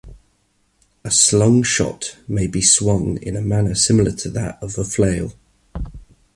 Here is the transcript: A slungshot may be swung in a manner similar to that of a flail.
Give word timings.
A 1.03 1.09
slungshot 1.11 2.15
may 2.27 2.47
be 2.47 2.59
swung 2.59 3.17
in 3.21 3.37
a 3.37 3.41
manner 3.41 3.75
similar 3.75 4.11
to 4.11 4.29
that 4.31 4.57
of 4.59 4.79
a 4.79 4.83
flail. 4.83 5.35